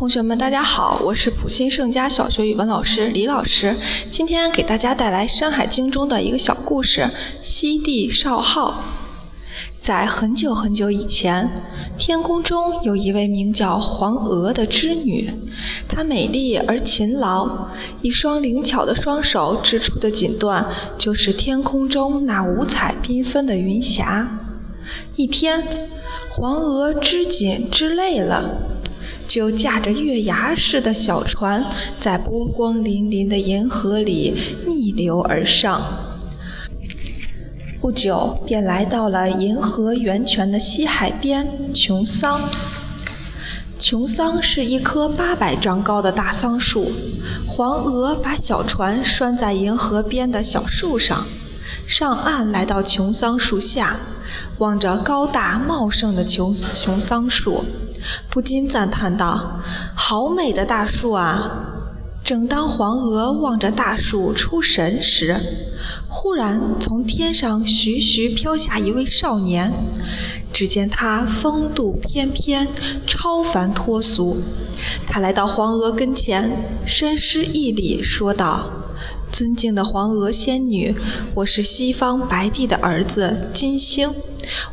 [0.00, 3.76] 同学们，大家好，我是普新盛家小学语文老师李老师。
[4.10, 7.02] 今天给大家带来《山海经》中的一个小故事
[7.42, 8.70] 《西帝少昊》。
[9.78, 11.50] 在很久很久以前，
[11.98, 15.30] 天空中有一位名叫黄娥的织女，
[15.86, 17.68] 她美丽而勤劳，
[18.00, 20.64] 一双灵巧的双手织出的锦缎，
[20.96, 24.26] 就是天空中那五彩缤纷的云霞。
[25.16, 25.90] 一天，
[26.30, 28.69] 黄娥织锦织累了。
[29.30, 31.64] 就驾着月牙似的小船，
[32.00, 35.80] 在波光粼粼的银河里逆流而上。
[37.80, 42.40] 不久，便来到了银河源泉的西海边琼桑。
[43.78, 46.90] 琼桑是一棵八百丈高的大桑树。
[47.46, 51.28] 黄娥把小船拴在银河边的小树上，
[51.86, 54.00] 上岸来到琼桑树下，
[54.58, 57.64] 望着高大茂盛的琼琼桑树。
[58.28, 59.60] 不禁赞叹道
[59.94, 61.66] ：“好美的大树啊！”
[62.22, 65.36] 正当黄娥望着大树出神时，
[66.06, 69.72] 忽然从天上徐徐飘下一位少年。
[70.52, 72.68] 只见他风度翩翩，
[73.06, 74.36] 超凡脱俗。
[75.06, 76.50] 他来到黄娥跟前，
[76.84, 78.70] 深施一礼，说道
[79.32, 80.94] ：“尊敬的黄娥仙女，
[81.36, 84.12] 我是西方白帝的儿子金星，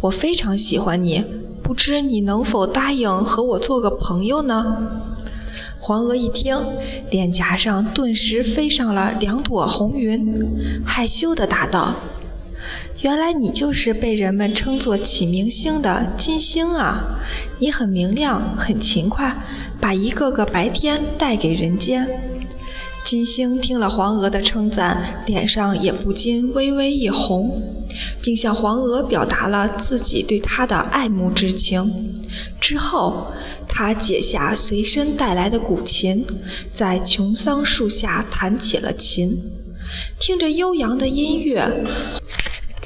[0.00, 1.24] 我非常喜欢你。”
[1.64, 4.76] 不知你能否答应和我做个朋友呢？
[5.80, 6.58] 黄娥一听，
[7.10, 10.46] 脸颊上顿时飞上了两朵红云，
[10.84, 11.96] 害羞地答道
[13.00, 17.18] ：“原来你就是被人们称作启明星的金星啊！
[17.58, 19.34] 你很明亮，很勤快，
[19.80, 22.06] 把一个个白天带给人间。”
[23.04, 27.62] 金星听了黄娥的称赞，脸上也不禁微微一红。
[28.20, 32.12] 并向黄娥表达了自己对她的爱慕之情。
[32.60, 33.28] 之后，
[33.68, 36.24] 他解下随身带来的古琴，
[36.72, 39.38] 在琼桑树下弹起了琴。
[40.18, 41.84] 听着悠扬的音乐，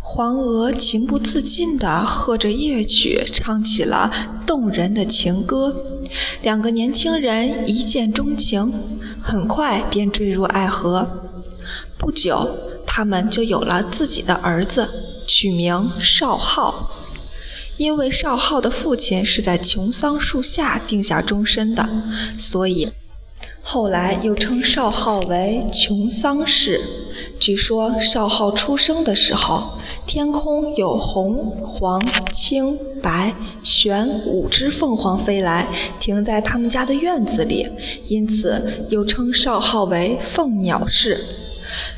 [0.00, 4.12] 黄娥情不自禁地和着乐曲唱起了
[4.46, 5.74] 动人的情歌。
[6.42, 8.72] 两个年轻人一见钟情，
[9.22, 11.08] 很快便坠入爱河。
[11.96, 12.70] 不久。
[12.94, 14.86] 他们就有了自己的儿子，
[15.26, 16.90] 取名少昊。
[17.78, 21.88] 因为少昊的父亲是在琼桑树下定下终身的，
[22.38, 22.92] 所以
[23.62, 26.80] 后来又称少昊为琼桑氏。
[27.38, 32.00] 据说少昊出生的时候，天空有红、黄、
[32.32, 35.68] 青、白、玄五只凤凰飞来，
[35.98, 37.68] 停在他们家的院子里，
[38.06, 41.18] 因此又称少昊为凤鸟氏。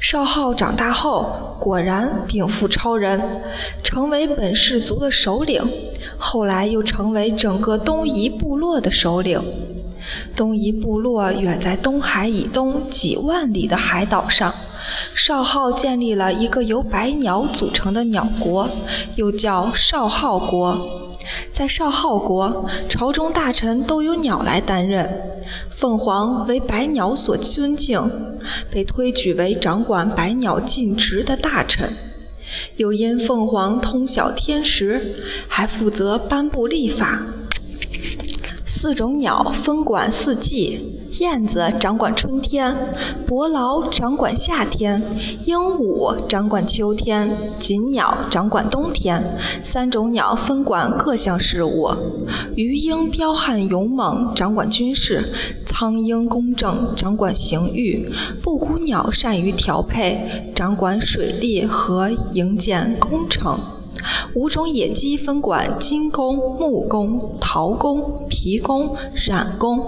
[0.00, 3.20] 少昊长大后，果然禀赋超人，
[3.82, 5.62] 成为本氏族的首领。
[6.16, 9.42] 后来又成为整个东夷部落的首领。
[10.36, 14.54] 东夷部落远在东海以东几万里的海岛上。
[15.14, 18.68] 少昊建立了一个由百鸟组成的鸟国，
[19.16, 21.10] 又叫少昊国。
[21.54, 25.22] 在少昊国，朝中大臣都由鸟来担任。
[25.70, 28.10] 凤凰为百鸟所尊敬，
[28.70, 31.96] 被推举为掌管百鸟尽职的大臣。
[32.76, 35.16] 又因凤凰通晓天时，
[35.48, 37.24] 还负责颁布历法。
[38.66, 42.74] 四种鸟分管四季：燕子掌管春天，
[43.26, 45.02] 伯劳掌管夏天，
[45.44, 49.22] 鹦鹉掌管秋天，锦鸟掌管冬天。
[49.62, 51.90] 三种鸟分管各项事务：
[52.56, 55.20] 鱼鹰彪悍勇猛，掌管军事；
[55.66, 58.08] 苍鹰公正，掌管刑狱；
[58.42, 63.60] 布谷鸟善于调配，掌管水利和营建工程。
[64.34, 69.78] 五种野鸡分管金工、木工、陶工、皮工、染工；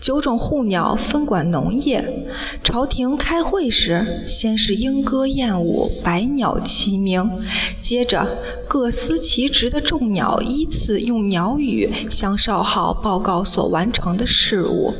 [0.00, 2.26] 九种护鸟分管农业。
[2.64, 7.30] 朝廷开会时，先是莺歌燕舞，百鸟齐鸣；
[7.80, 14.92] 接着各司其职的众鸟依次用鸟语向少昊报告所完成的事物，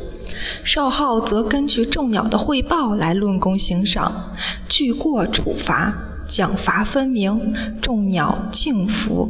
[0.62, 4.32] 少昊则根据众鸟的汇报来论功行赏，
[4.68, 6.09] 据过处罚。
[6.30, 9.28] 奖罚分明，众鸟敬服。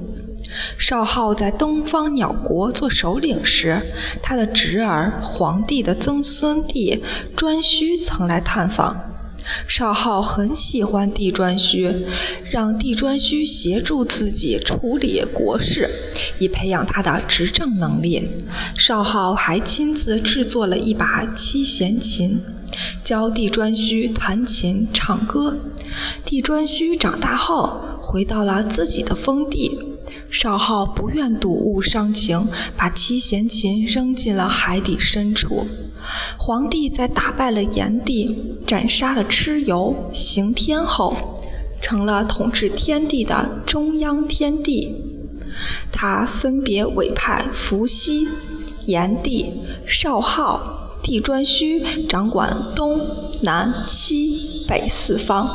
[0.76, 3.81] 少昊在东方鸟国做首领时，
[4.23, 7.02] 他的侄儿皇帝的曾孙弟
[7.35, 9.06] 颛顼曾来探访。
[9.67, 12.05] 少昊很喜欢帝颛顼，
[12.50, 15.88] 让帝颛顼协助自己处理国事，
[16.38, 18.29] 以培养他的执政能力。
[18.76, 22.41] 少昊还亲自制作了一把七弦琴。
[23.03, 25.57] 教帝颛顼弹琴唱歌。
[26.25, 29.79] 帝颛顼长大后，回到了自己的封地，
[30.31, 32.47] 少昊不愿睹物伤情，
[32.77, 35.67] 把七弦琴扔进了海底深处。
[36.39, 41.41] 皇帝在打败了炎帝、斩杀了蚩尤、刑天后，
[41.83, 44.97] 成了统治天地的中央天帝。
[45.93, 48.29] 他分别委派伏羲、
[48.87, 49.51] 炎帝、
[49.87, 53.00] 少昊、帝颛顼掌管东
[53.43, 55.49] 南西北四方。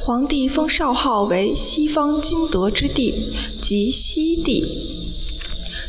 [0.00, 3.14] 皇帝封少昊为西方金德之帝，
[3.60, 4.64] 即西帝。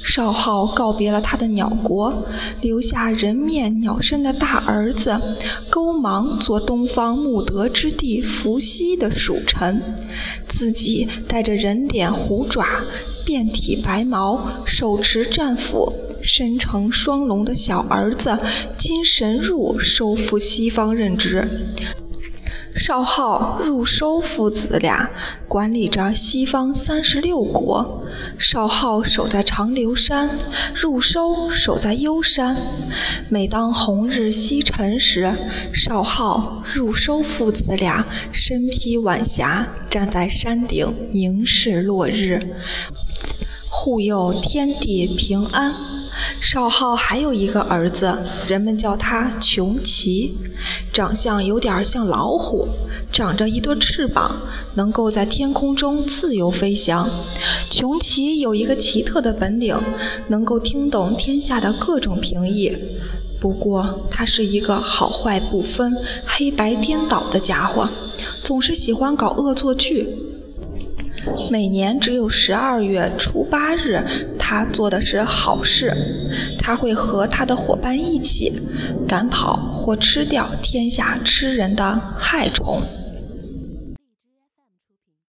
[0.04, 2.26] 少昊告别了他的鸟国，
[2.62, 5.20] 留下人面鸟身的大儿子
[5.70, 9.82] 勾芒做东方木德之地伏羲的属臣，
[10.48, 12.66] 自己带着人脸虎爪、
[13.26, 18.38] 遍体白毛、手持战斧、身乘双龙的小儿子
[18.78, 21.48] 金神入收复西方任职。
[22.80, 25.10] 少昊、入收父子俩
[25.48, 28.04] 管理着西方三十六国。
[28.38, 30.38] 少昊守在长留山，
[30.76, 32.56] 入收守在幽山。
[33.30, 35.34] 每当红日西沉时，
[35.74, 42.56] 少昊、入收父子俩身披晚霞，站在山顶凝视落日，
[43.72, 45.97] 护佑天地平安。
[46.42, 48.18] 少昊还有一个儿子，
[48.48, 50.36] 人们叫他穷奇，
[50.94, 52.68] 长相有点像老虎，
[53.12, 54.42] 长着一对翅膀，
[54.76, 57.10] 能够在天空中自由飞翔。
[57.70, 59.76] 穷奇有一个奇特的本领，
[60.28, 62.74] 能够听懂天下的各种评议。
[63.40, 67.88] 不过，他是一个好坏不分、黑白颠倒的家伙，
[68.44, 70.27] 总是喜欢搞恶作剧。
[71.50, 74.04] 每年只有十二月初八日，
[74.38, 75.94] 他做的是好事。
[76.60, 78.52] 他会和他的伙伴一起
[79.08, 82.82] 赶跑或吃掉天下吃人的害虫。